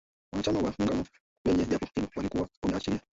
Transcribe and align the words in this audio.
Wanachama 0.33 0.59
wa 0.61 0.71
muungano 0.79 1.05
kwenye 1.45 1.65
jopo 1.65 1.87
hilo 1.95 2.07
walikuwa 2.15 2.49
wameashiria 2.63 2.99